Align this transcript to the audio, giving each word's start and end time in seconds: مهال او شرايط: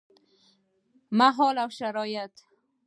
مهال 1.17 1.55
او 1.63 1.69
شرايط: 1.79 2.33